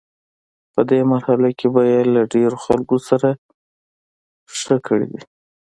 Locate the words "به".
1.73-1.81